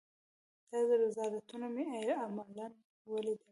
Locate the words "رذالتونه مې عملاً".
1.03-2.67